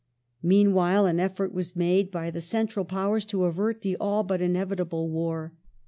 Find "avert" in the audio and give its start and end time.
3.43-3.83